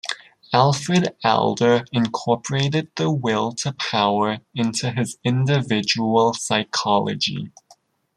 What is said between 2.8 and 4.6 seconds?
the will to power